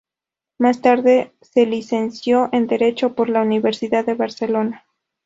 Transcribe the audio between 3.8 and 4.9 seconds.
de Barcelona.